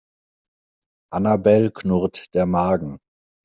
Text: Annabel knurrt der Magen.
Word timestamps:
Annabel 1.13 1.69
knurrt 1.71 2.33
der 2.33 2.47
Magen. 2.47 2.97